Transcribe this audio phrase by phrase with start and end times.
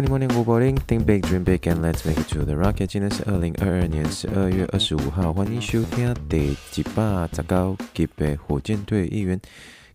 [0.00, 0.76] Morning, morning, good morning.
[0.86, 2.86] Think big, dream big, and let's make it to the rocket.
[2.86, 9.38] 今天是二零二二年十二月二十五号，欢迎收听第一百十九集的火箭队预言。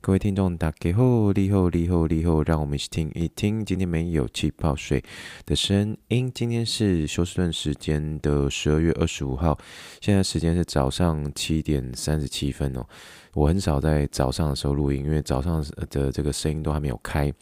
[0.02, 3.66] 各位听众，大家好，你好，你好，你好，让我们一起听一听。
[3.66, 5.04] 今天没有气泡水
[5.44, 6.32] 的声音。
[6.32, 9.58] 今天是休斯顿时间的十二月二十五号，
[10.02, 12.86] 现在时间是早上七点三十七分哦。
[13.34, 17.34] 我很少在早上的时候录音，因为早上的这个声音都还没有开。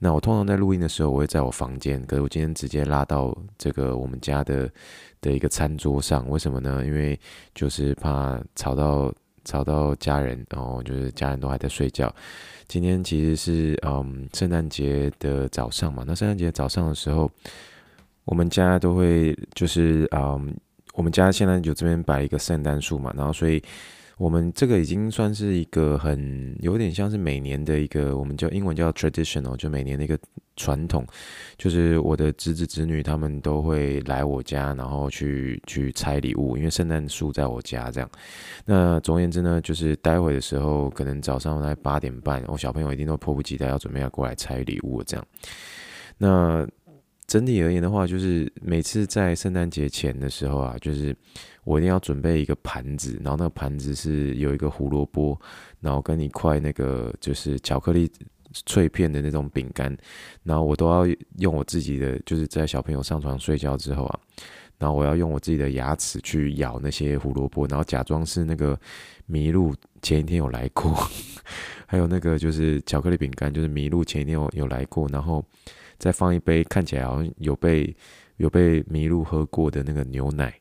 [0.00, 4.70] 那我通常在录音的时候，我会在我房间，可是我今天直接拉到这个我们家的
[5.20, 6.84] 的一个餐桌上，为什么呢？
[6.86, 7.18] 因为
[7.54, 9.12] 就是怕吵到
[9.44, 12.14] 吵到家人，然后就是家人都还在睡觉。
[12.68, 17.28] 今天其实是嗯圣诞节的早上嘛，那圣诞节早上的时候，
[18.24, 20.56] 我们家都会就是嗯
[20.94, 23.60] 我们家现在就这边摆一个圣诞树嘛，然后所以。
[24.18, 30.18] 我们这个已经算是一个很有点像是每年的一个，我们叫英文叫 traditional，就每年的一个
[30.56, 31.06] 传统，
[31.56, 38.10] 就是我的侄子侄女他们都会来我家，然后去去拆礼物，因为圣诞树在我家这样。
[38.66, 45.24] 那总而言之呢，就是待会的时候，可能早上在八点半，我小朋友一定都迫不及待要准备要过来拆礼物这样。
[46.20, 46.66] 那
[47.28, 51.14] 整体而言的话，就是每次在圣诞节前的时候啊，就是。
[51.64, 55.38] 我一定要准备一个盘子，然后那个盘子是有一个胡萝卜，
[55.80, 58.10] 然后跟一块那个就是巧克力
[58.64, 59.94] 脆片的那种饼干，
[60.44, 61.06] 然后我都要
[61.40, 64.20] 用我自己的，就是在小朋友上床睡觉之后啊，
[64.78, 68.78] 然后我要用我自己的牙齿去咬那些胡萝卜，然后假装是那个
[69.28, 70.94] 麋鹿前一天有来过，
[71.86, 75.44] 还有那个就是巧克力饼干，就是麋鹿前一天有有来过，然后
[75.98, 77.94] 再放一杯看起来好像有被
[78.36, 80.54] 有被麋鹿喝过的那个牛奶。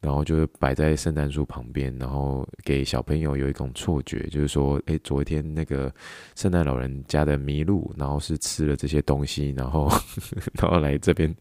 [0.00, 5.92] 然后就是摆在圣诞树旁边，然后给小朋友有一种错觉，就是说，诶，昨天那个
[6.34, 9.90] 圣诞老人家的麋鹿，然后是吃了这些东西，然后
[10.58, 11.32] 然后来这边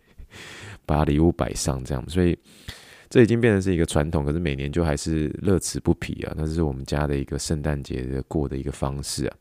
[0.86, 2.38] 把礼物摆上，这样，所以
[3.10, 9.36] 这已经变成是一个传统，可是每年就还是乐此不疲啊，那是我们家的一个圣诞节的过的一个方式啊。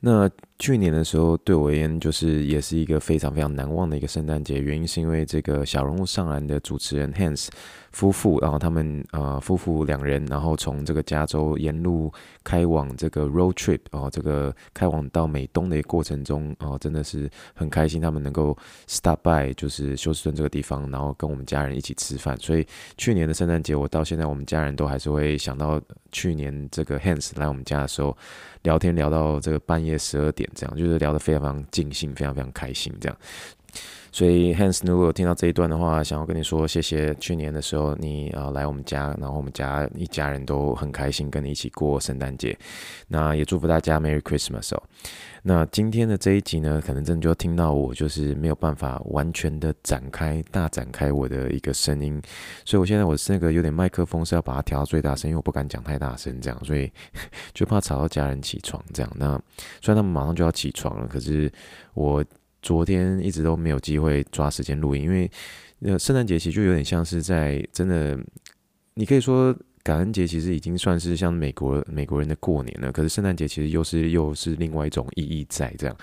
[0.00, 7.48] 那去年的时候，对我而言，就是也是一个非常非常难忘的一个圣诞节，原因是因为这个小人物上篮的主持人 Hans。
[7.94, 12.12] 夫妇，然后他们呃，夫妇两人，然后从这个加州沿路
[12.42, 18.56] 开往这个 road trip，然后这个开往到美东的一个过程中，哦，真的是很开心，他们能够
[18.88, 22.36] stop by，就是休斯顿这个地方，然后跟我们家人一起吃饭。
[22.38, 22.66] 所以
[22.98, 28.16] 去年的圣诞节，我到现在我们家人都还是会想到去年这个 Hans 来我们家的时候，
[28.62, 33.16] 聊天聊到这个半夜十二点，这样就是聊得非常非常尽兴，非常非常开心，这样。
[34.12, 37.12] 所以，Hans，如果有听到这一段的话，想要跟你说谢谢。
[37.16, 42.56] 去年的时候，你啊来我们家，然后我们家一家人都很开心跟你一起过圣诞节。
[43.08, 44.82] 那也祝福大家 Merry Christmas 哦。
[45.42, 52.22] 那今天的这一集呢，可能真的就听到我就是没有办法完全的展开、大展开我的一个声音。
[52.64, 56.88] 所以我现在我是那个有点麦克风是要把它调到最大声，因为我不敢讲太大声，这样，所以
[57.52, 59.12] 就怕吵到家人起床这样。
[59.16, 59.36] 那
[59.82, 61.52] 虽然他们马上就要起床了，可是
[61.94, 62.24] 我。
[62.64, 65.30] 昨天一直都没有机会抓时间录音，因为
[65.82, 68.18] 呃，圣诞节其实就有点像是在真的，
[68.94, 69.56] 你可以说。
[69.84, 75.94] 感恩节其实已经算是像美国美国人的过年了，可是圣诞节其实又是又是另外一种意义在这样，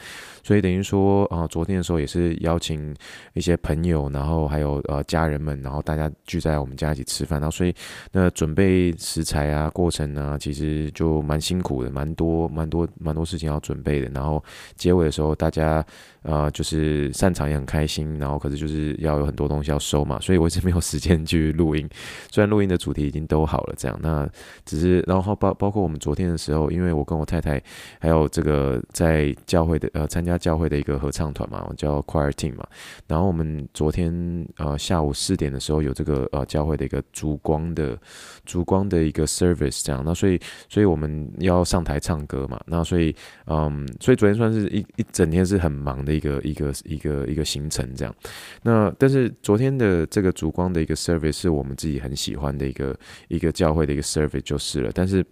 [0.44, 2.96] 所以等于说啊，昨天的时候也是邀请
[3.34, 7.74] 一些朋友，然后还有呃家人们，然后大家聚在我们家一起吃饭，然后所以
[8.12, 14.44] 那准备食材啊过程呢，其实就蛮辛苦的，蛮多蛮多蛮多事情要准备的，然后
[14.76, 15.84] 结尾的时候大家
[16.22, 21.90] 呃就是散场也很开心，然后可是就是要有很多东西要收嘛，所以我一直没有时间去录音，
[22.30, 23.71] 虽然录音的主题已经都好了。
[23.78, 24.30] 这样，那
[24.66, 27.62] 只是，然后包包括我们昨天的时候，因为我跟我太太
[28.00, 32.68] 还有这个在教会的呃参加教会的一个合唱团嘛，我叫 choir team 嘛，
[33.08, 34.12] 然后我们昨天
[34.58, 37.98] 呃下午四点的时候有这个呃教会的一个烛光的
[38.46, 43.16] 烛光的一个 service 这样，那所以所以我们要上台唱歌嘛，那所以
[43.46, 48.16] 嗯，所以昨天算是一一整天是很忙的一个一个一个一个行程这样，
[48.64, 52.98] 那但是昨天的这个烛光的一个 service 是我们自己很喜欢的一个
[53.28, 53.52] 一个。
[53.62, 55.24] 教会的一个 service 就是了，但是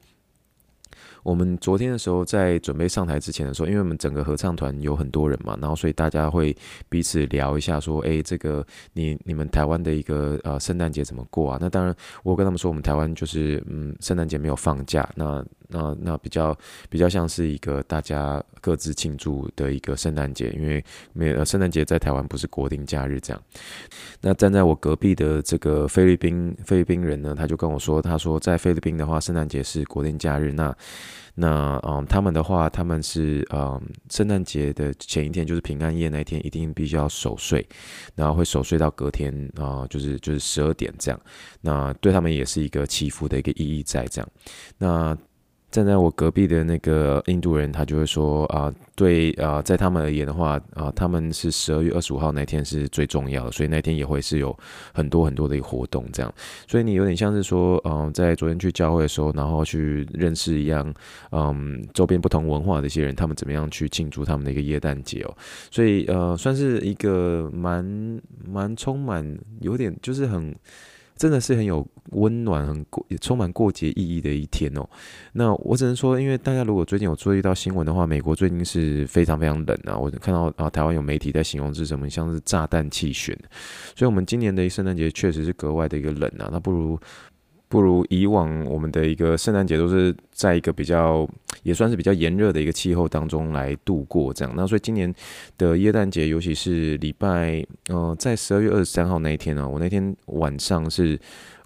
[1.24, 6.56] 我们昨天的时候在准备上台之前的时候，因为我们整个合唱团有很多人嘛，然后所以大家会
[6.88, 11.58] 彼此聊一下，说，诶，这个你你们台湾的一个呃圣诞节怎么过啊？
[11.60, 11.94] 那当然，
[12.24, 16.58] 我跟他们说，我们台湾就是嗯，圣诞节没有放假，那那那比较
[16.90, 20.84] 比较像是一个大家各自庆祝的一个圣诞节，因为
[21.14, 23.42] 没呃圣诞节在台湾不是国定假日这样。
[24.20, 30.52] 那站在我隔壁的这个菲律宾菲律宾人呢，他就跟我说，他说在菲律宾的话，圣诞节是国定假日。
[30.52, 30.76] 那
[31.36, 37.66] 那嗯，他们的话，他们是嗯，圣诞节的前一天就是平安夜那一天，一定必须要守岁，
[38.14, 41.22] 然后会守岁到隔天啊、就是就是十二点这样。
[41.62, 44.30] 那对他们也是一个祈福的一个意义在这样。
[44.78, 45.18] 那
[45.72, 54.58] 站在我隔壁的那个印度人，他就会说啊，对啊，在他们而言的话啊，他们是十二月二十五号那天是最重要的，所以那天也会是有
[54.94, 56.34] 很多很多的一个活动这样。
[56.68, 60.92] 所以你有点像是说，嗯，在昨天去教会的时候，然后去认识一样，
[61.32, 65.38] 嗯，周边不同文化的一些人，他们怎么样去庆祝他们的一个耶诞节哦。
[65.70, 70.56] 所以呃，算是一个蛮蛮充满，有点就是很。
[71.20, 74.90] 真的是很有温暖、很过也充满过节意义的一天哦。
[75.34, 79.98] 那我只能说，因为大家如果最近有注意到新闻的话，美国最近是非常非常冷啊。
[79.98, 83.38] 我看到啊，台湾有媒体在形容是什么，像是炸弹气旋。
[83.96, 86.50] 所以，我们今年的圣诞节确实是格外的一个冷啊。
[86.52, 86.98] 那不如。
[87.70, 91.26] 不如以往，我们的一个圣诞节都是在一个比较
[91.64, 94.54] 也算是比较炎热的一个气候当中来度过，这样。
[94.58, 95.14] 那所以今年
[95.58, 101.18] 的耶诞节，尤其是礼拜，呃，在十二月二十三号那一天呢，我那天晚上是。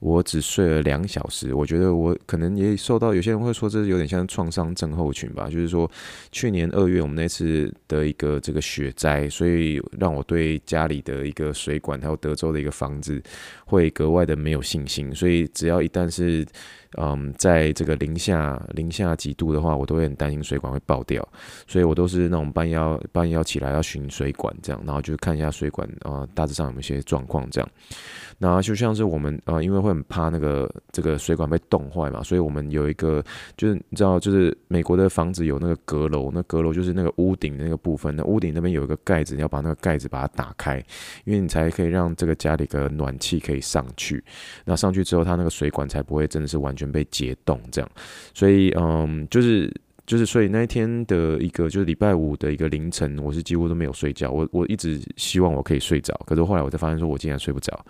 [0.03, 5.49] 我只睡了两小时，我觉得我可能也受到有些人会说，这是有点像创伤症候群吧。
[5.49, 5.89] 就是说，
[6.29, 13.23] 去年二月我们那次的一个这个雪灾，所以让我对家里的一个水管还有德州的一个房子
[13.65, 15.15] 会格外的没有信心。
[15.15, 16.45] 所以只要一旦是
[16.97, 21.27] 嗯，在这个零下零下几度的话，我都会很担心水管会爆掉。
[21.67, 22.77] 所以我都是那种半夜
[23.11, 27.69] 半夜要起来要巡水管这样，然后就看一下水管啊、大致上有没有一些状况这样。
[28.39, 33.23] 那就像是我们呃，因为会很怕那个这个水管被冻坏嘛，所以我们有一个
[33.55, 40.83] 就是你知道，就是美国的房子有那个阁楼，那阁楼就是那个屋顶那个部分，那屋顶那边有一个盖子，你要把那个盖子把它打开，
[41.23, 44.21] 因为你才可以让这个家里的暖气可以上去。
[44.65, 47.89] 那上去之后，它那个水管才不会真的是完全被解冻这样。
[48.33, 49.71] 所以嗯，就是。
[50.05, 54.29] 就是，所以那一天的一个，就是礼拜五的一个凌晨，我是几乎都没有睡觉。
[54.29, 57.85] 我我一直希望我可以睡着，可是后来我才发现，说我竟然睡不着。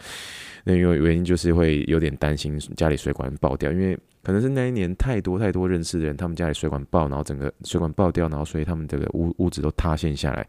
[0.63, 10.47] 那因为原因就是会有点担心家里水管爆掉，因为可能是那一年太多太多认识的人，他们家里水管爆，然后整个水管爆掉，然后所以他们这个屋屋子都塌陷下来。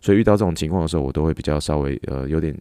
[0.00, 2.56] 所以遇到这种情况的时候，我都会比较稍微呃有点。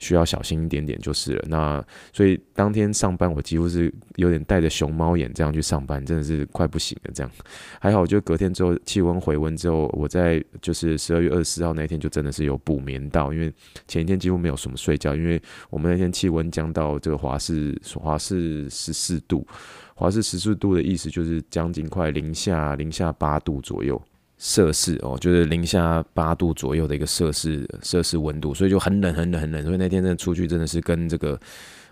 [0.00, 1.44] 需要小心一点点就是了。
[1.48, 1.82] 那
[2.12, 7.12] 所以当天上班，我几乎是有点戴着熊猫眼这样去上班，真的是快不行了。
[7.14, 7.32] 这样
[7.80, 13.50] 还好，就隔天之后气温回温之后，我在就是十二月二十四号那天就真的是有补眠到，因为
[13.88, 15.40] 前一天几乎没有什么睡觉，因为
[15.70, 19.46] 我们那天气温降到这个华氏华氏十四度，
[19.94, 24.00] 华氏十四度的意思就是将近快零下零下八度左右。
[24.36, 29.62] 摄氏哦，就是零下八度左右的一个摄氏摄氏温度，所以就很冷很冷很冷。
[29.62, 31.38] 所以那天真的出去真的是跟这个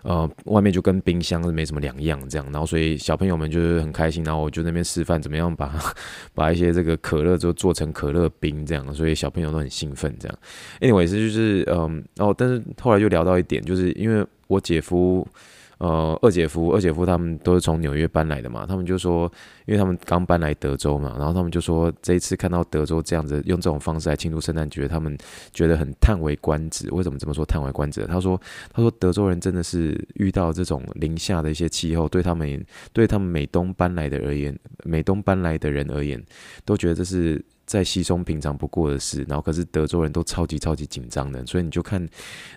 [0.03, 2.45] 呃外面就跟冰箱是没什么两样这样。
[2.51, 5.73] 然后所以小朋友们就是很开心，然后我就那边示范怎么样把
[6.35, 10.37] 把一些这个可乐就做成可乐冰这样，所以小朋友都很兴奋这样。
[10.81, 15.25] Anyway 是就是嗯哦，但是后来就聊到一点，就是因为我姐夫。
[15.83, 19.29] 呃，二姐夫、二姐夫他们都是从纽约搬来的嘛，他们就说，
[19.65, 25.17] 因为他们刚搬来德州嘛，然后他们就说，这一次看到德州这样子用这种方式来庆祝圣诞节，他们
[25.51, 26.89] 觉得很叹为观止。
[26.93, 28.05] 为什么这么说叹为观止？
[28.05, 28.39] 他说，
[28.71, 36.23] 他说德州人真的是遇到这种零下的一些气候，对他们对他们美东搬来的而言，美东搬来的人而言，
[36.63, 37.43] 都觉得这是。
[37.65, 42.07] 再稀松平常不过的事，然后可是德州人都超级超级紧张的，所以你就看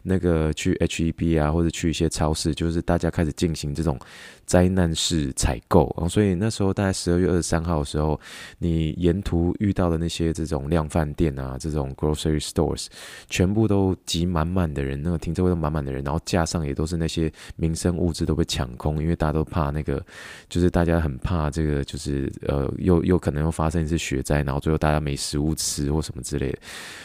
[0.03, 3.99] 那个去 HEB 啊，或者去一些超市，就是大家开始进行这种。
[4.47, 8.19] 灾难式采购，然后所以那时候大概十二月二十三号的时候，
[8.59, 12.87] 你沿途遇到的那些这种量贩店啊，这种 grocery stores，
[13.29, 20.01] 全部都挤满满的人，那个停车位都满满的人，然后架上也都是那些民生物资都被抢空，因为大家都怕那个，
[20.49, 26.59] 就是大家很怕这个，就是呃，又又可能又发生一次雪灾，然后最后大家没食物吃或什么之类的，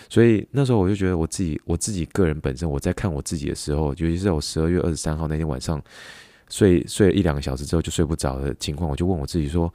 [0.09, 5.81] 所以那时候我就觉得我自己我自己个人本身我在看我自己的时候，尤其是在我十二月二十三号那天晚上。
[6.51, 9.73] 睡睡了一两个小时之后就睡不着的情况，我就问我自己说：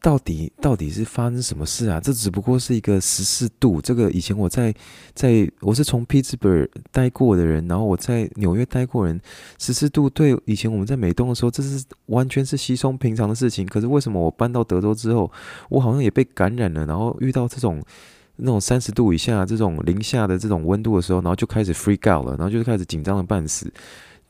[0.00, 1.98] 到底到底是发生什么事啊？
[1.98, 4.72] 这只不过是一个十四度，这个以前我在
[5.14, 6.48] 在我是从匹兹堡
[6.92, 9.20] 待过的人，然后我在纽约待过人，
[9.58, 13.66] 十四度对以前我们在美东的时候，这是完全是稀松平常的事情。
[13.66, 15.28] 可是为什么我搬到德州之后，
[15.68, 17.82] 我好像也被感染了，然后遇到这种
[18.36, 23.72] 那种三十度以下这种零下的这种温度的时候，然后就开始 freak out 了，然后就开始紧张的半死。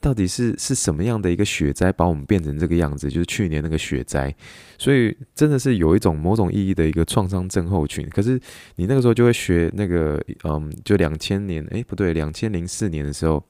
[0.01, 3.09] 到底是是什么样的一个雪灾把我们变成这个样子？
[3.11, 4.35] 就是去年那个雪灾，
[4.79, 8.09] 所以真的是有一种某种意义的一个创伤症候群。
[8.11, 8.41] 可是
[8.77, 13.43] 你那个时候就会学那个，嗯，就两千年，诶，不对，两千零四年的时候，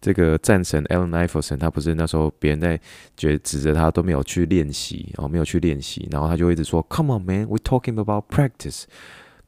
[0.00, 2.78] 这个战神 Allen Iverson 他不是那时候别人在
[3.16, 8.84] 觉指着他都没有去练习，哦，没有去练习，然后他就一直说，Come on man, we talking about practice。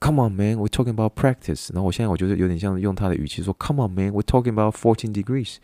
[0.00, 1.70] Come on, man, we talking about practice.
[1.72, 5.56] 然后我现在我觉得有点像用他的语气说，Come on, man, we're talking about fourteen degrees.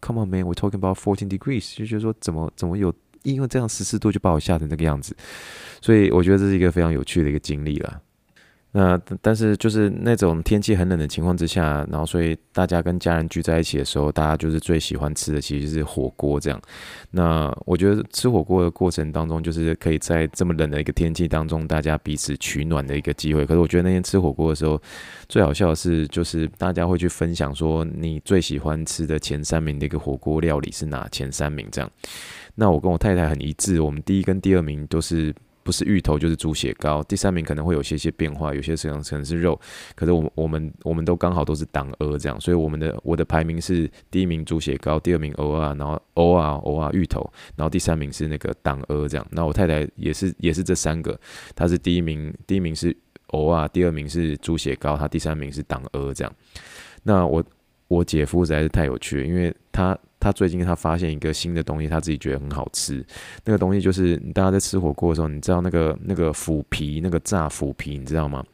[0.00, 1.76] Come on, man, we're talking about fourteen degrees.
[1.76, 5.16] 就觉得说怎么怎么有因为这样十四度就把我吓成那个样子，
[5.80, 8.00] 所以我觉得这是一个非常有趣的一个经历了。
[8.70, 16.60] 那但是就是那种天气很冷的情况之下，然后所以大家跟家人聚在一起的时候，大家就是最喜欢吃的其实是火锅这样。
[17.10, 23.46] 那我觉得吃火锅的过程当中，就是可以在这么冷的一个天气当中，大家彼此取暖的一个机会。
[23.46, 24.78] 可是我觉得那天吃火锅的时候，
[25.30, 31.90] 最好笑的是就是大家会去分享说你最喜欢吃的前三名的一个火锅料理是哪前三名这样。
[32.54, 35.34] 那我跟我太太很一致，我们第一跟第二名都是。
[35.68, 39.60] 不是芋头就是猪血糕，第三名可能会有些些变化，有些可能可能是肉，
[39.94, 51.20] 可是我们我们我们都刚好都是党鹅这样，所以我们的我的排名是第一名猪血糕，第二名蚵啊，然后蚵啊蚵啊芋头，然后第三名是那个党鹅这样，那我太太也是也是这三个，
[51.54, 52.96] 她是第一名第一名是
[53.28, 56.32] 蚵啊，第二名是猪血糕，她第三名是党鹅这样，
[57.02, 57.44] 那我
[57.88, 59.98] 我姐夫实在是太有趣了，因为他。
[60.20, 63.04] 他最近他发现一个新的东西，他自己觉得很好吃。
[63.44, 68.44] 那个东西就是，大家在吃火锅的时候，你知道那个那个腐皮，那个炸腐皮，你知道吗？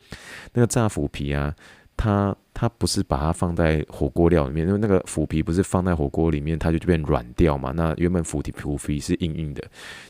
[0.53, 1.55] 那个炸腐皮啊，
[1.97, 7.73] 它它不是把它放在火锅料里面，因为那个腐皮不是放在火锅里面，它就变软掉嘛。
[7.73, 9.63] 那原本腐皮腐皮是硬硬的，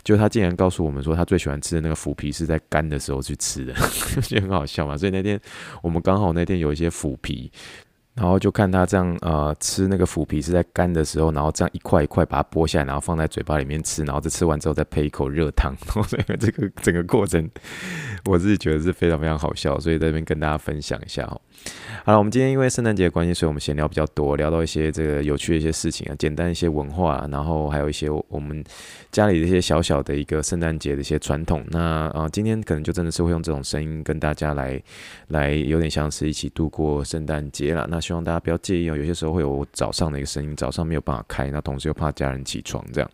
[0.02, 3.72] 就他竟然告诉我们说，他最喜欢吃的那个腐皮是在干的时候去吃的，
[4.22, 4.96] 就很好笑嘛。
[4.96, 5.40] 所以那天
[5.82, 7.50] 我们刚好那天有一些腐皮。
[8.14, 17.50] 然后就看他这样，呃，吃那个腐皮是在干的时候，然后这样一块一块把它剥下来，然后放在嘴巴里面吃，然后再吃完之后再配一口热汤，然后这个这个整个过程，
[18.26, 21.40] 我自己觉得是非常非常好笑，所以在这边跟大家分享一下哦。
[22.04, 28.62] 好了，我们今天因为圣诞节的关系，所以我们闲聊比较多，聊到一些这个有趣的一些事情啊，简单一些文化，然后还有一些我们
[29.10, 31.64] 家里的一些小小的一个圣诞节的一些传统。
[31.70, 34.80] 那啊、今天可能就真的是会用这种声音跟大家来
[35.28, 37.88] 来，有点像是一起度过圣诞节了。
[37.90, 43.10] 那希望大家不要介意哦，有些时候会有早上的一个声音，早上没有办法开，那同时又怕家人起床这样。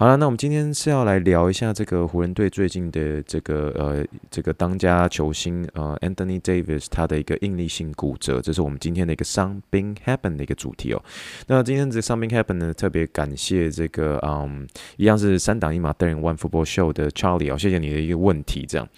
[0.00, 11.02] 好了，那我们今天是要来聊一下这个湖人队最近的这个呃这个当家球星呃 Anthony Davis 他的一个应力性骨折，这是我们今天的一个 Something Happened 的一个主题哦。
[11.48, 14.66] 那今天这伤病 happen 呢，特别感谢这个嗯
[14.96, 18.88] 一样是三档一码带领 One Football Show 的 Charlie 哦，谢谢你的一个问题这样。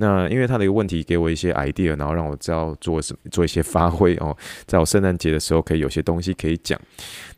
[0.00, 4.36] 那因为他的一个问题给我一些 idea，然后让我知道做什么做一些发挥哦，
[4.66, 6.80] 在我圣诞节的时候可以有些东西可以讲。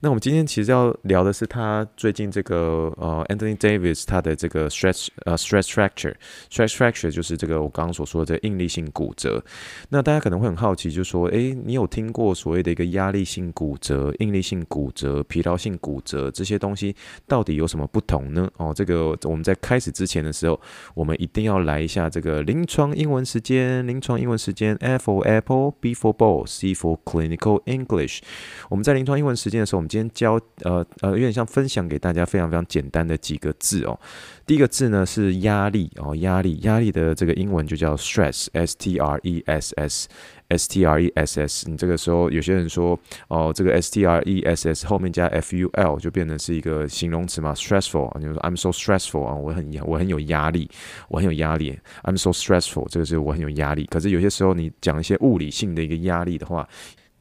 [0.01, 9.43] 那我们今天其实要聊的是他最近这个呃哦 Anthony Davis 他的这个 stress 呃 stress fracture，stress fracture 就是这个我刚刚所说的这个应力性骨折。
[9.89, 16.95] 那大家可能会很好奇，就说，诶，你有听过所谓的一个压力性骨折、应力性骨折、疲劳性骨折这些东西
[17.27, 18.49] 到底有什么不同呢？
[18.57, 20.61] 哦，这个我们在开始之前的时候，
[20.95, 22.43] 我们一定要来一下这个。
[22.43, 28.21] 临床英文时间，临床英文时间，A for Apple，B for Ball，C for Clinical English。
[28.69, 33.99] 我们在临床英文时间的时候，我们今天教呃呃，有点像分享给大家非常非常简单的几个字哦。
[34.47, 41.71] 第一个字呢是压力哦，压力，压力的这个英文就叫 stress，S T R E S S，S T R E S S。
[41.71, 48.11] 你这个时候有些人说哦，这个 S T R E S S 后面加 F U L 就变成是一个形容词嘛，stressful。
[48.19, 50.69] 你说 I'm so stressful 啊，我很我很有压力，
[51.09, 53.87] 我很有压力，I'm so stressful，这个是我很有压力。
[53.87, 56.69] 可是有些时候你讲一些物理性的一个压力的话。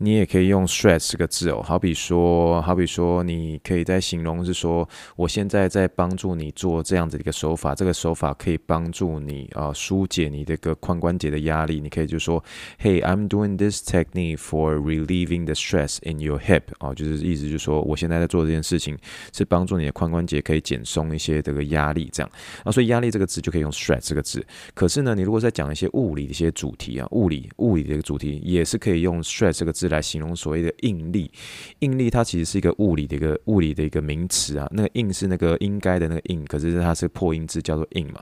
[0.02, 4.88] 你也可以用 stress 这个字哦，好比说，好比说，你可以在形容是说，
[5.18, 11.82] 我现在在帮助你做这样子的一个手法，这个手法可以帮助你啊疏解你这个髋关节的压力。
[11.82, 12.42] 你可以就说
[12.82, 16.62] ，Hey, I'm doing this technique for relieving the stress in your hip。
[16.80, 18.98] 哦，就是意思就是说，我现在在做这件事情
[19.36, 22.32] 是帮助你的髋关节可以减松一些这个压力，这样
[22.64, 24.42] 啊，所以压力这个字就可以用 stress 这个字。
[24.74, 29.89] 可是呢，你如果在讲一些物理的一些主题啊，物理物理的一个主题也是可以用 stress 这个字。
[29.90, 31.32] 来形容所谓的应力，
[31.80, 34.68] 应力它其实是一个物理的一个物理的一个名词啊。
[34.72, 38.22] 那个应是那个应该的那个应，可是它是破音字，叫做应嘛，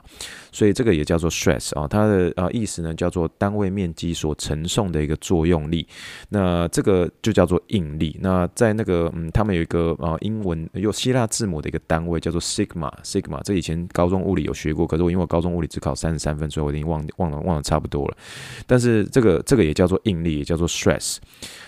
[0.50, 1.86] 所以这个也叫做 stress 啊。
[1.86, 5.86] 它的啊意思呢叫做单位面积所承受的一个作用力。
[6.30, 8.18] 那这个就叫做应力。
[8.20, 13.42] 那在那个嗯，他们有一个啊英文有希腊字母的一个单位叫做 sigma，sigma。
[13.42, 18.16] 这以前高中物理有学过，可是我因为我高中物理只考三十三分，所以我已经忘忘了忘了差不多了。
[18.66, 21.16] 但是这个这个也叫做应力，也叫做 stress。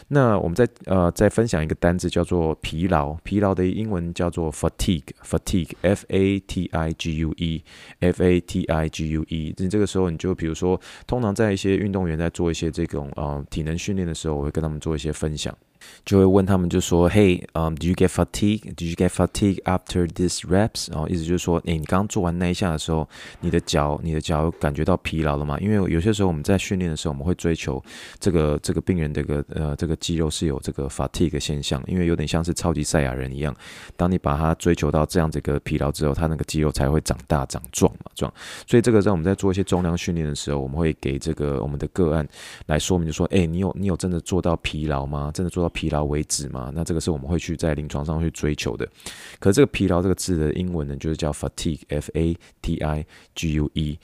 [0.09, 9.54] 那我们再呃再分享一个单字叫做疲劳，疲劳的英文叫做 fatigue，fatigue，f a t i g u e，f a t i g u e。
[9.59, 15.56] 那这个时候你就比如说，通常在一些运动员在做一些这种呃体能训练的时候，我会跟他们做一些分享。
[16.04, 18.75] 就会问他们，就说，Hey，嗯，um，Did you get fatigue?
[18.75, 20.90] Did you get fatigue after this reps？
[20.90, 23.08] 然后意思就是说，诶，你刚刚做完那一下的时候，
[23.40, 25.58] 你的脚，你的脚感觉到疲劳了吗？
[25.60, 27.82] 因为有些时候我们在训练的时候，我们会追求
[28.18, 33.54] 这个这个病人的个呃这个肌肉是有这个 fatigue 现象，因为有点像是超级赛亚人一样，
[33.96, 38.32] 当你把它追求到这样这个疲劳之后，它那个肌肉才会长大长壮嘛，壮。
[38.66, 42.26] 所以这个在我们在做一些重量训练的时候，我们会给这个我们的个案
[42.66, 45.30] 来说明，就说，诶，你有你有真的做到疲劳吗？
[45.32, 45.69] 真的做到？
[45.70, 48.86] 疲劳为止嘛，那这个是我们会去在临床上去追求的。
[49.38, 53.98] 可是这个疲劳这个字的英文呢，就是叫 fatigue，f a t i g u e。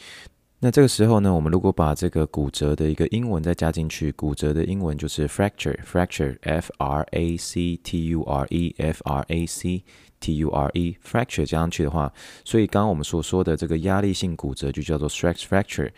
[0.59, 9.85] 那这个时候呢，我们如果把这个骨折的一个英文再加进去，骨折的英文就是 fracture，fracture，f r a c t u r e，f r a c
[10.19, 12.11] t u r e，fracture 加上去的话，
[12.43, 15.91] 所以刚刚我们所说的这个压力性骨折就叫做 stress fracture。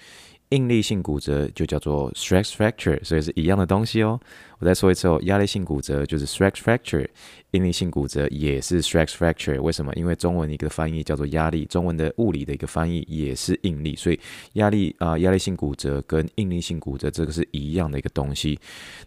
[0.50, 4.18] 应力性骨折就叫做 stress fracture，所以是一样的东西哦。
[4.58, 7.06] 我再说一次哦，压力性骨折就是 stress fracture，
[7.52, 9.60] 应力性骨折也是 stress fracture。
[9.60, 9.92] 为什么？
[9.94, 14.18] 因为中文一个翻译叫做压力，中文的物理的一个翻译也是应力，所以
[14.54, 18.58] 压力啊、压力性骨折跟应力性骨折这个是一样的一个东西。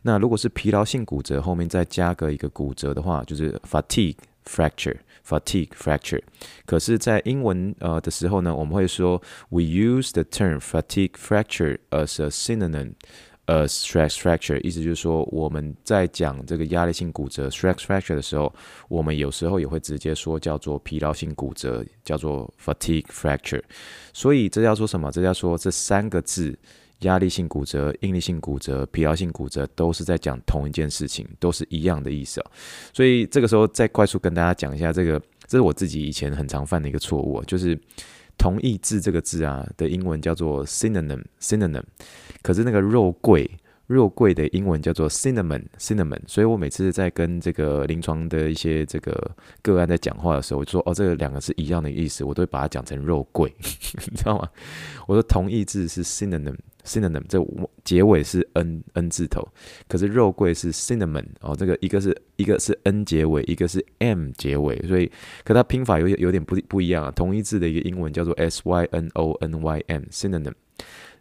[0.03, 4.97] 那如果是疲劳性骨折后面再加个一个骨折的话，就是 fatigue fracture。
[5.23, 6.19] Fatigue fracture，
[6.65, 12.95] 可是，在英文呃的时候呢，我们会说 We use the term fatigue fracture as a synonym
[13.45, 18.53] as stress fracture，意思就是说，我们在讲这个压力性骨折 stress fracture 的时候，
[18.89, 23.61] 我们有时候也会直接说叫做疲劳性骨折，叫做 fatigue fracture。
[24.11, 25.11] 所以这叫说什么？
[25.11, 26.57] 这叫说这三个字。
[27.01, 32.45] 压力性骨折、应力性骨折、疲劳性骨折都是在讲同一件事情，都是一样的意思哦。
[32.93, 37.79] 所以这个时候再快速跟大家讲一下，这个这是我自己以前很常犯的一个错误，就是
[38.37, 41.83] 同义字这个字啊的英文叫做 synonym，synonym，
[42.41, 43.49] 可是那个肉桂。
[43.87, 54.47] 肉桂的英文叫做 cinnamon，cinnamon，所以我每次在跟这个临床的一些这个个案在讲话的时候，我就说哦，这两个是一样的意思，我都会把它讲成肉桂， 你知道吗？
[55.07, 57.39] 我说同义字是 synonym synonym 这
[57.83, 59.47] 结尾是 n n 字头，
[59.87, 65.11] 可是肉桂是 cinnamon，哦，这个一个是一个是 n 结尾，一个是 m 结尾，所以
[65.43, 67.11] 可它拼法有有点不不一样啊。
[67.11, 70.53] 同一字的一个英文叫做 s y n o n y m，synonym。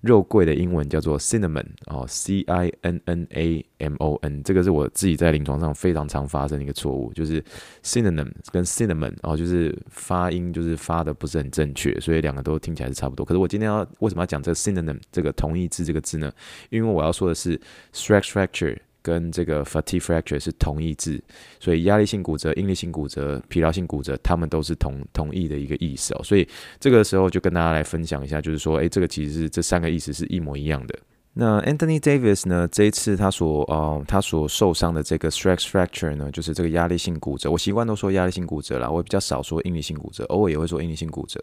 [0.01, 7.45] 肉桂的英文叫做 cinnamon 哦，c i n n a m o n，这个是我自己在临床上非常常发生的一个错误，就是
[7.83, 13.27] synonym 跟 cinnamon 哦，就是发音就是发的不是很正确，所以两个都听起来是差不多。
[13.27, 16.33] 可是我今天要为什么要讲这个 synonym 这个同义字这个字呢？
[16.71, 17.61] 因为我要说的是
[17.93, 18.79] stress fracture。
[19.03, 21.23] 跟这个 fatigue fracture 是同义字，
[21.59, 26.21] 所以压力性骨折、应力性骨折、疲劳性骨折，它们都是同同义的一个意思哦。
[26.23, 26.47] 所以
[26.79, 30.99] 这个时候就跟大家来分享一下，就是说，诶，这个其实是这三个意思是一模一样的。
[31.33, 32.67] 那 Anthony Davis 呢？
[32.73, 37.49] 这一次他所呃他所受伤的这个 stress fracture 呢，就是这个压力性骨折。
[37.49, 41.41] 我习惯都说压力性骨折啦，我比较少说应力性骨折，偶尔也会说应力性骨折。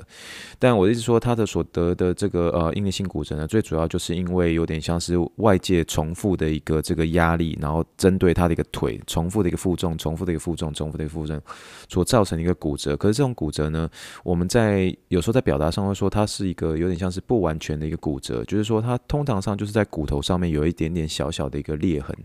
[0.60, 11.42] 但我一直说他的所得的这个呃应力性骨折呢，最主要就是因为有点像是外界重复的一个这个压力，然后针对他的一个腿重复的一个负重、重复的一个负重、重复的一个负重
[11.88, 12.98] 所造成的一个骨折。
[12.98, 13.90] 可是这种骨折呢，
[14.26, 19.77] 我们在有时候在表达上会说它是一个有点像是不完全的一个骨折，就是说它通常上就是。
[19.78, 22.18] 在骨头上面有一点点小小的一个裂痕，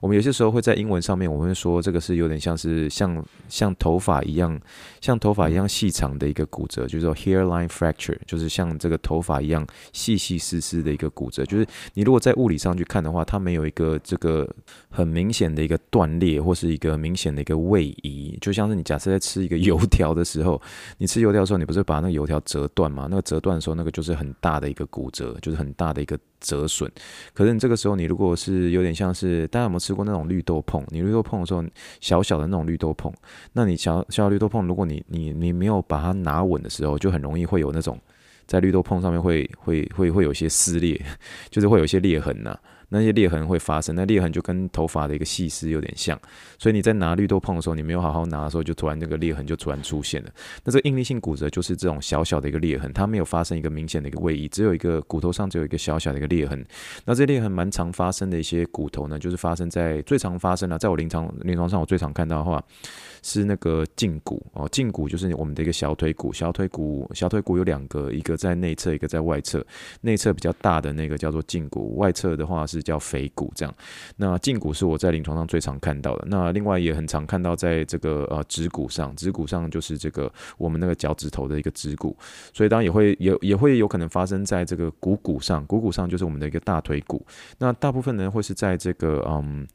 [0.00, 4.58] 我们有些时候会在英文上面，我们会说这个是有点像是像像头发一样，
[5.02, 11.44] 像头发一样细长的一个骨折，就是说 hairline fracture，就是像这个头发一样细细丝丝的一个骨折。
[11.44, 14.48] 就是你如果在物理上去看的话，它没有一个这个
[14.88, 20.58] 很明显的一个断裂，或是一个明显的一个位移，就像是你假设在吃一个油条的时候，
[20.96, 23.06] 你吃油条的时候，你不是把那个油条折断吗？
[23.10, 26.18] 那个折断的时候，那个就是很大的一个骨折，就是很大的一个。
[26.38, 26.85] 折损，
[27.32, 30.84] 可是你这个时候，你如果是有点像是大家有没有吃过那种绿豆碰？
[30.88, 31.64] 你绿豆碰的时候，
[32.00, 33.12] 小小的那种绿豆碰，
[33.52, 37.98] 那你小小绿豆碰，如果你你你没有把它拿稳的时候，就很容易会有那种
[38.46, 41.00] 在绿豆碰上面会会会会有些撕裂，
[41.50, 42.56] 就是会有一些裂痕呐、
[42.90, 46.18] 那些裂痕会发生，那裂痕就跟头发的一个细丝有点像，
[46.58, 50.30] 所以你在拿绿豆碰的时候，你没有好好拿的时候，就突然那个裂痕就突然出现了。
[50.64, 56.64] 那这个应力性骨折就是这种小小的一个裂痕，它没有发生一个明显的一个位移，只有一个骨头上只有一个小小的一个裂痕。
[57.04, 62.62] 那这裂痕蛮常发生的一些骨头呢，就是发生在最常发生的，在我临床临床上我最常看到的话
[63.22, 69.62] 是那个胫骨哦，胫骨就是我们的一个小腿骨，小腿骨小腿骨有两个，一个在内侧，一个在外侧，
[70.00, 72.86] 内侧比较大的那个叫做胫骨，外侧的话是。
[72.86, 73.74] 叫腓骨这样。
[74.14, 76.24] 那胫骨是我在临床上最常看到的。
[76.28, 82.16] 那另外也很常看到在这个呃指骨上，指骨上就是这个我们那个脚趾头的一个指骨。
[82.52, 87.26] 所以当然也会也也会有可能发生在这个股骨上，股骨上就是我们的一个大腿骨。
[87.58, 89.66] 那大部分人会是在这个嗯。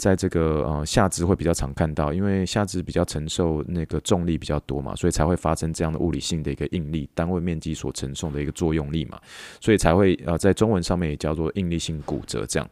[0.00, 9.20] 在这个呃下肢会比较常看到，因为下肢比较承受那个重力比较多嘛，所以才会发生这样的物理性的一个应力，单位面积所承受的一个作用力嘛，
[9.60, 12.66] 所以才会呃在中文上面也叫做应力性骨折这样。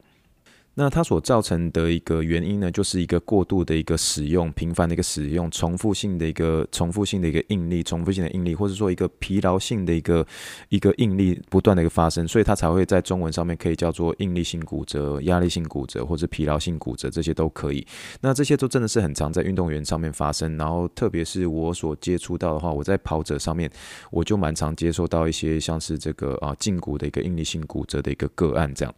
[0.81, 10.25] 那它所造成的一个原因呢，就是一个过度的一个使用，频繁的一个使用，重复性的一个重复性的一个应力，重复性的应力，或者说一个疲劳性的一个
[10.69, 17.85] 一个应力不断的一个发生，所以它才会在中文上面可以叫做应力性骨折、压力性骨折或者疲劳性骨折，这些都可以。
[18.21, 23.69] 那这些都真的是很常在运动员上面发生，然后特别是我所接触到的话，我在跑者上面，
[24.13, 28.95] 我就蛮常接受到一些像是这个啊胫骨的一个应力性骨折的一个个案这样。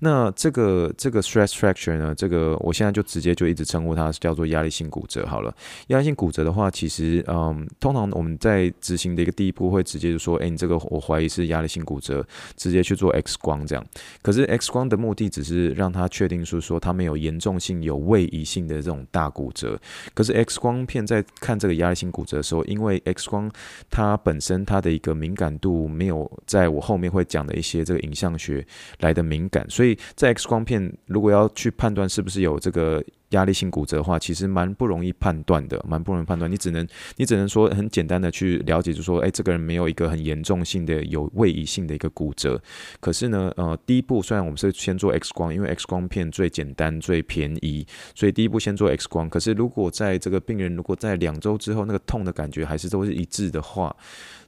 [0.00, 1.13] 那这个这。
[1.14, 5.54] 这个 stress fracture 呢，这个我现在就直接就一直称呼它叫做压力性骨折好了。
[5.86, 13.86] 压力性骨折的话，其实嗯，通常我们在执行的一个第一步会直接就说，哎，你这个我怀疑是压力性骨折，直接去做 X 光这样。
[14.22, 19.80] 可是 X 光的目的只是让他确定说说他没有严重性、有位移性的这种大骨折。
[20.14, 23.48] 可是 X 光片在看这个压力性骨折的时候，因为 X 光
[23.88, 28.66] 它本身它的一个敏感度没有在我后面会讲的一些这个影像学
[28.98, 30.92] 来的敏感，所以在 X 光片。
[31.06, 36.50] 如果要去判断是不是有这个压力性骨折的话，其实蛮不容易判断的，蛮不容易判断。
[36.50, 36.86] 你只能
[37.16, 42.60] 你只能说很简单的去了解，就说，哎，这个人没有一个很严重性的有位移性的一个骨折。
[43.00, 49.28] 可是呢，呃，第一步虽然我们是先做 X 光，因为 X 光片最简单最便宜，所以第一步先做 X 光。
[49.28, 53.94] 可是如果在这个病人如果在两周之后那个痛的感觉还是都是一致的话，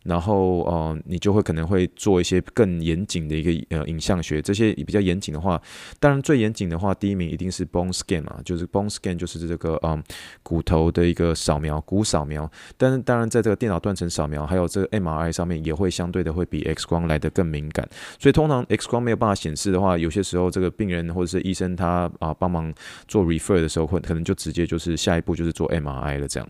[0.06, 5.60] 然后，呃，你就会可能会做一些更严谨的一个呃影像学，这些比较严谨的话，
[5.98, 10.02] 当然最严谨的话，第一名一定是 bone scan 嘛，就是 bone scan 就是这个嗯
[10.42, 12.50] 骨头的一个扫描，骨扫描。
[12.76, 17.88] 但是当然在这个电脑断层扫描还有这个 MRI 上面也会相对的会比 X 光来得更敏感，
[18.18, 22.72] 所以通常 X 光没有办法显示的话，有些时候这个病人或者是医生他啊帮忙
[23.08, 26.48] 做 refer 的时候，会可能就直接就是下一步就是做 MRI 了这样。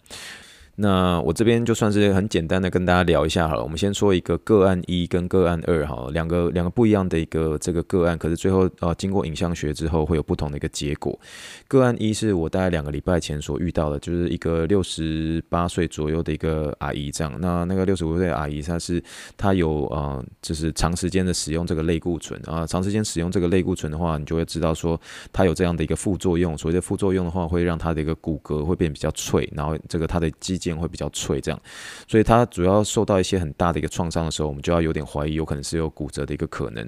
[0.78, 3.62] 那我这边就算是很简单的跟大家聊一下好了。
[3.62, 11.18] 我们先说一个个案一跟个案二哈，两个两个不一样的一个这个个案，可是最后呃经过影像学之后会有不同的一个结果。
[11.66, 17.32] 个案一是我大概两个礼拜前所遇到的，就是一个六十八岁左右的一个阿姨这样。
[17.40, 19.02] 那那个六十五岁的阿姨她是
[19.38, 25.00] 她有呃就是长时间的使用这个类固醇啊，长时间使用这个类固醇的话，你就会知道说
[25.32, 26.58] 她有这样的一个副作用。
[26.58, 30.60] 所谓的副作用的话，会让她的一个骨骼会变比较脆，然后这个她的肌。
[30.74, 31.60] 会比较脆，这样，
[32.08, 36.82] 所以它主要受到一些很大的一个创伤的时候，我们就要有点怀疑，有可能是有骨折的一个可能。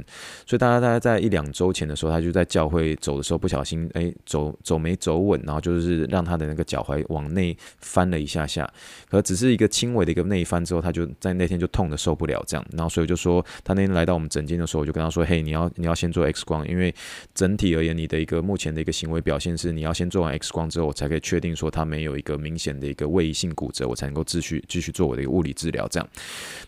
[0.47, 8.67] 所以大家大概在一两周前的时候，他就在教会走的时候不小心，哎，走走没走稳，然后就是让他的那个脚踝往内翻了一下下，
[9.11, 12.65] 可只是一个轻微的一个内翻之后，他就在那天就痛的受不了，这样。
[12.73, 16.95] 然后所以就说，他那天来到我们诊间的时候，我就跟他说，嘿，你要你要先做 X 光，因为
[17.35, 23.87] 整体而言，你的一个目前的一个行为表现是，你要先做完 X 光之后，我才可以确定说他没有一个明显的一个位移性骨骨折。
[23.87, 26.09] 我才能够继续继续做我的一个物理治疗，这样。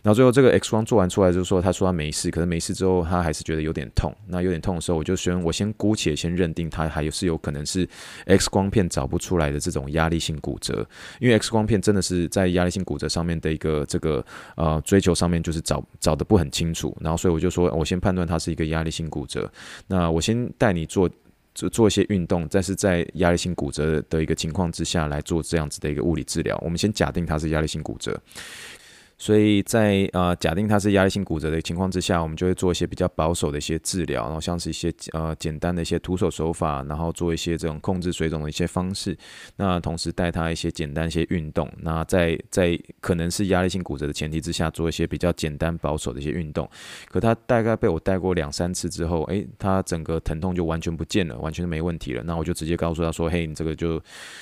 [0.03, 4.13] 然后最后这个 X 光做完出来，就是说他说他没事，可是没事之后他还是觉得有点痛。
[4.27, 7.87] 那有点痛的时候，我就先我先姑且先认定他还是有可能是
[8.25, 10.85] X 光片找不出来的这种压力性骨折，
[11.19, 14.23] 因为 X 光片真的是在压力性骨折上面的一个这个
[14.55, 16.95] 呃追求上面就是找找的不很清楚。
[16.99, 19.51] 然后所以我就说我先判断它是一个压力性骨折，
[19.87, 21.09] 那我先带你做。
[21.53, 26.57] 做做一些运动，但是在压力性骨折的一个情况之下来做这样子的一个物理治疗。
[26.63, 28.19] 我们先假定它是压力性骨折。
[29.21, 39.15] 所以在呃假定它是压力性骨折的情况之下，我们就会做一些比较保守的一些治疗，然后像是一些呃简单的一些徒手手法，然后做一些这种控制水肿的一些方式。
[39.57, 41.71] 那同时带他一些简单一些运动。
[41.81, 46.67] 那在在可能是压力性骨折的前提之下，做一些比较简单保守的一些运动。
[47.07, 52.23] 可他大概被我带过两三次之后，诶，他整个疼痛就完全不见了，完全没问题了。
[52.23, 54.01] 那我就直接告诉他说：“嘿，你这个就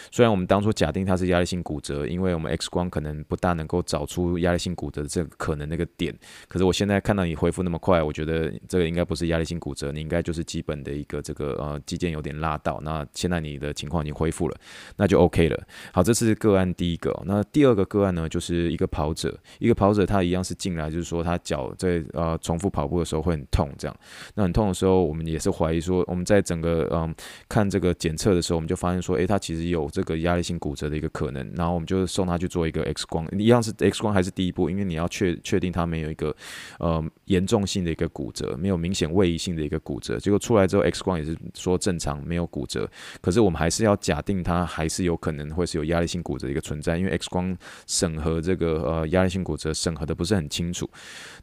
[0.09, 6.13] 虽然我们当初假定它是压力性骨折，因为我们 X 光可能不大能够找出压力性。”骨折这个可能那个点，
[6.47, 12.79] 可是我现在看到你恢复那么快，我觉得这个应该不是压力性骨折，你应该就是基本的一个这个呃肌腱有点拉到。
[12.83, 14.57] 那现在你的情况已经恢复了，
[14.97, 15.67] 那就 OK 了。
[15.93, 17.17] 好，这是个案第一个。
[17.25, 23.97] 那第二个个案呢，就是一个跑者，一个跑者他一样是进来，就是说他脚在呃重复跑步的时候会很痛，这样。
[24.35, 27.13] 那很痛的时候，我们也是怀疑说，我们在整个嗯、
[27.47, 31.39] 看这个检测的时候，我们就发现说，诶，他其实有这个压力性骨折的一个可能。
[31.55, 36.35] 然后我们就送他去做一个 X 光，一样是 X 光还是第一因为你要确确定他没有一个
[36.79, 40.17] 呃严重性的一个骨折，没有明显位移性的一个骨折。
[40.17, 42.89] 结果出来之后，X 光也是说正常，没有骨折。
[43.21, 50.89] 可是我们还是要假定他还是有可能会是有压力性骨折的一个存在，因为 X 光审核这个呃压力性骨折审核的不是很清楚。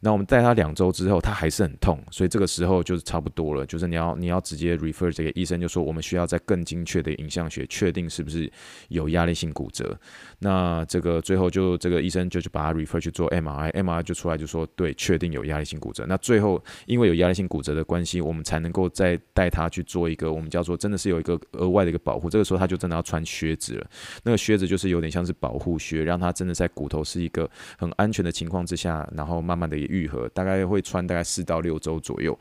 [0.00, 8.50] 那我们带他两周之后，他还是很痛，所以这个时候就是差不多了，就是你要你要直接 refer 这个医生，就说我们需要再更精确的影像学确定是不是
[8.88, 9.98] 有压力性骨折。
[10.38, 16.04] 那这个最后就这个医生就去把他 refer 去做 MRI，MRI 就出来就说对，确定有压力性骨折。
[16.08, 22.28] 那最后因为有压力性骨折的关系，我们才能够再带他去做一个我们叫做真的是有一个额外的一个保护。
[22.28, 23.86] 这个时候他就真的要穿靴子了，
[24.24, 32.36] 那个靴子就是有点像是保护靴，让他真的在骨头是一个很安全的情况之下，然后慢慢的也愈合，大概会穿大概四到六周左右。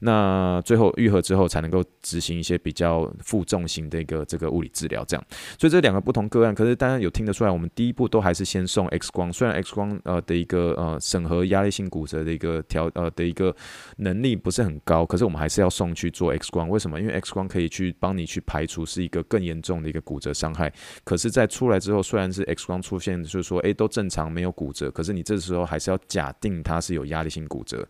[0.00, 5.24] 那最后愈合之后才能够执行一些比较负重型的一个这个物理治疗，这样。
[5.58, 9.32] 所以这两个不同个案，可是大家有听得出来，我们第一步都还是先送 X 光。
[9.32, 13.54] 虽然 X 光呃的一个呃审核压力性骨折的一个调呃的一个
[13.98, 16.68] 能力不是很高，可是我们还是要送去做 X 光。
[16.68, 17.00] 为什么？
[17.00, 20.72] 因为 X 光可以去帮你去排除是一个更严重的一个骨折伤害。
[21.04, 27.86] 可是，在出来之后，虽然是 X 光出现，就是说诶都正常没有骨折，可是你这时候还是要假定它是有压力性骨折。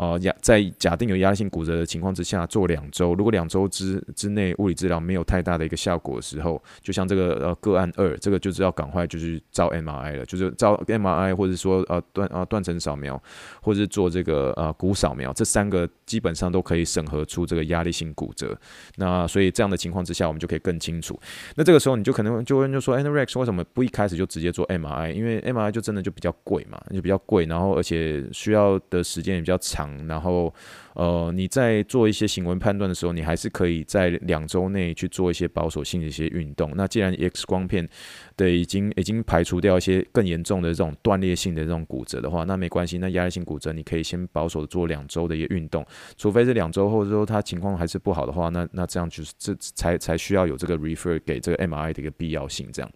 [0.00, 13.22] 呃，压在假定有压力性骨折的情况之下做两周，如果两周之之内物理治疗没有太大的一个效果的时候，就像这个呃个案二，这个就是要赶快就是照 MRI 了，就是照 MRI 或者说呃断呃断层扫描，
[13.60, 18.58] 或者是做这个呃骨扫描，这三个基本上都可以审核出这个压力性骨折。
[18.96, 21.20] 那所以这样的情况之下，我们就可以更清楚。
[21.56, 25.12] 那这个时候你就可能就问就说，，and Rex 为什么不一开始就直接做 MRI？
[25.12, 29.89] 因为 MRI 就真的就比较贵嘛，就比较贵，然后而且需要的时间也比较长。
[30.06, 30.52] 然后，
[30.94, 36.72] 呃，你在做一些行为判断的时候，你还是可以在两周内去做一些保守性的一些运动。
[36.74, 37.88] 那既然 X 光片
[38.36, 42.98] 的已经已经排除掉一些更严重的这种断裂性的这种骨折的话，那没关系。
[42.98, 52.90] 那压力性骨折你可以先保守做两周的一个运动，除非是两周后之后他情况还是不好的话，那那这样就是这才才需要有这个 refer 给这个 MRI 的一个必要性这样。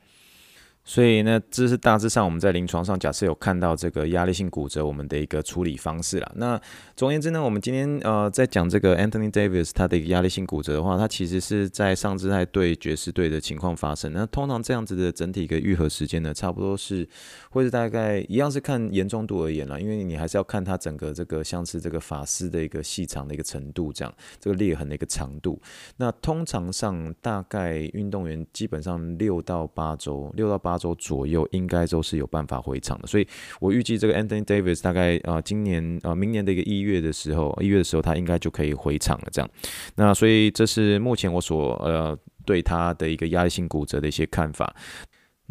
[0.86, 6.30] 所以呢，这是大致上我们在临床上假设有看到这个压力性骨折，我们的一个处理方式啦。
[6.36, 6.60] 那
[6.94, 14.12] 总而言之呢，我们今天呃在讲这个 Anthony Davis 他的一个压力性骨折的话，他其实是在上肢带对爵士队的情况发生。
[14.12, 17.08] 那通常这样子的整体一个愈合时间呢，差不多是
[17.48, 25.58] 或者大概一样是看严重度而言啦，因为你还是要看他整个这个像是这个发丝的一个细长的一个程度，这样这个裂痕的一个长度。
[25.96, 30.73] 那通常上大概运动员基本上六到八周，六到八。
[30.74, 33.26] 八周左右应该都是有办法回场的，所以
[33.60, 39.28] 我预计这个 Anthony Davis 大概啊、今年啊、明年的一个一月的时候，一月的时候他应该就可以回场了。
[39.30, 39.48] 这样，
[39.94, 44.74] 那所以这是目前我所呃对他的一个压力性骨折的一些看法。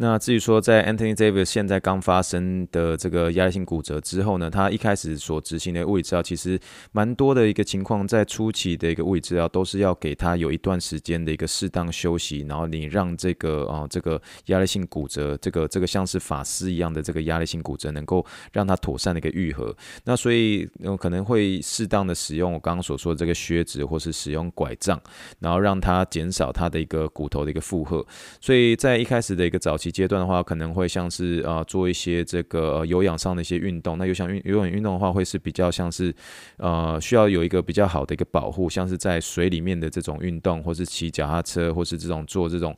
[0.03, 6.59] 那至于说，在 Anthony Davis 现在刚发生的这个压力性骨折之后呢，他一开始所执行的物理治疗，其实
[6.91, 19.73] 蛮多的一个情况，在初期的一个物理治疗，都是要给他有一段时间的一个适当休息，然后你让这个啊这个压力性骨折，这个这个像是发丝一样的这个压力性骨折，能够让它妥善的一个愈合。
[20.03, 25.01] 那所以有可能会适当的使用我刚刚所说的这个靴子，或是使用拐杖，
[25.39, 28.05] 然后让它减少它的一个骨头的一个负荷。
[28.41, 29.92] 所以在一开始的一个早期。
[29.93, 33.97] 阶段的话，可能会像是、呃、做一些这个有氧上的一些运动。
[33.97, 36.13] 那有氧运有氧运动的话，会是比较像是
[36.57, 42.75] 呃需要有一个比较好的一个保护，像是在水里面的这种运动，或是骑脚踏车，或是这种做这种、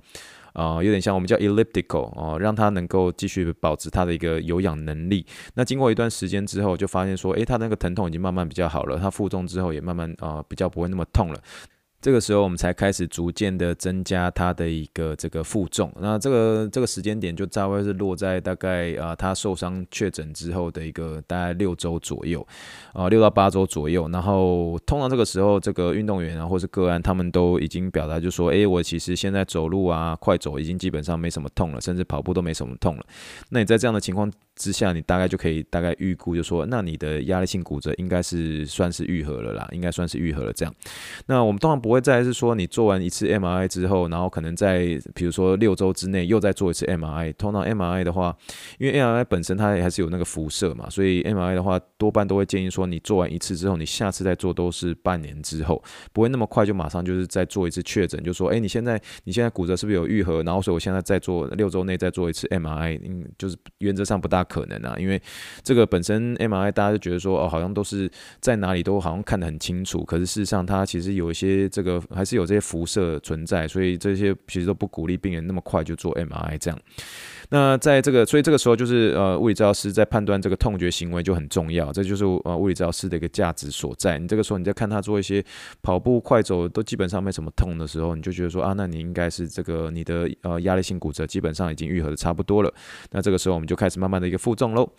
[0.53, 5.25] 呃、有点像我们叫 elliptical 哦、呃，让它能够继续保持它的一个有氧能力。
[5.55, 11.39] 那经过一段时间之后，就发现说，诶，它那个疼痛已经慢慢比较好了，它负重之后也慢慢啊、呃、比较不会那么痛了。
[12.05, 15.91] 这个时候，我们才开始逐渐的增加他的一个这个负重。
[15.99, 22.45] 那这个这个时间点就大概是落在大概啊，他受伤确诊之后的一个大概六周左右，
[22.93, 24.07] 啊，六到八周左右。
[24.09, 33.05] 然后通常这个时候，这个运动员啊，或是个案，他们都已经表达就说，哎，我其实现在走路啊，快走已经基本上没什么痛了，甚至跑步都没什么痛了。
[33.49, 40.73] 那你在这样的情况之下，你大概就可以大概预估，就说，那你的压力性骨折应该是算是愈合了啦，应该算是愈合了这样。
[41.25, 42.05] 那我们通常不会。
[42.05, 47.33] 再是说，你做完一次 MRI 之后，然后可能在比如说六周之内又再做一次 MRI。
[47.33, 48.37] 通常 MRI 的话，
[48.77, 60.43] 因为 MRI 本身它还是有那个辐射嘛，所以 MRI 的话多半都会建议说，你做完一次之后，你下次再做都是半年之后，不会那么快就马上就是再做一次确诊，就说，哎，你现在你现在骨折是不是有愈合？
[60.43, 65.21] 然后所以我现在再做六周内再做一次 MRI，嗯，就是原则上不大可能啊，因为
[65.63, 76.79] 这个本身 MRI 大家就觉得说哦，好像都是在哪里都好像看得很清楚，可是事实上它其实有一些这个还是有这些辐射存在，所以这些其实都不鼓励病人那么快就做 MRI 这样。
[77.49, 84.17] 那在这个，所以这个时候就是呃，物理治疗师在判断这个痛觉行为就很重要，这就是呃物理治疗师的一个价值所在。
[84.17, 85.43] 你这个时候你在看他做一些
[85.81, 92.73] 跑步、快走都基本上没什么痛的时候，你就觉得说啊，那你应该是这个你的呃压力性骨折基本上已经愈合的差不多了。
[93.11, 94.89] 那这个时候我们就开始慢慢的一个负重喽。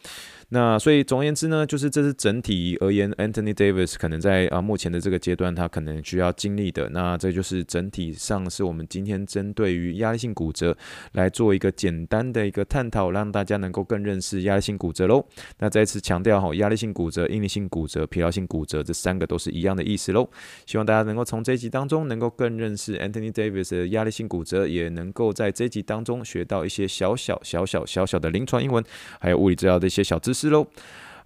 [0.51, 6.89] 那所以总而言之呢，就是这是整体而言，Anthony Davis 可能在啊目前的这个阶段，他可能需要经历的。
[6.91, 10.77] 那这就是整体上是我们今天针对于压力性骨折
[11.15, 15.25] 来做一个简单的一个探讨，让大家能够更认识压力性骨折喽。
[15.59, 20.29] 那再次强调哈，压力性骨折、应力性骨折、疲劳性骨折这三个都是一样的意思喽。
[20.67, 28.85] 希望大家能够从这一集当中能够更认识 Anthony Davis 的压力性骨折，也能够在这一集当中学到一些小小小小小小的临床英文，
[29.19, 30.51] 还有物理治疗的一些小知识。
[30.51, 30.67] 喽，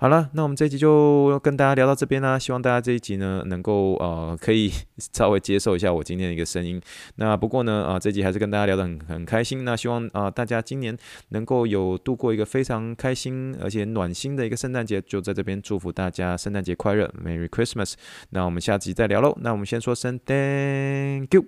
[0.00, 2.38] 好了，那我们这一集就跟大家聊到这边啦。
[2.38, 4.72] 希望大家这一集呢，能够呃可以
[5.12, 6.80] 稍微接受一下我今天的一个声音。
[7.16, 9.62] 那不过呢，啊、这集还是跟大家聊得很很开心。
[9.62, 10.96] 那希望啊、大家今年
[11.28, 15.02] 能够有度过一个非常开心而且暖心的一个圣诞节。
[15.02, 17.92] 就在这边祝福大家圣诞节快乐，Merry Christmas。
[18.30, 19.36] 那我们下集再聊喽。
[19.42, 21.44] 那我们先说声 Thank you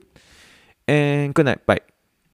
[0.87, 1.92] and good night，bye。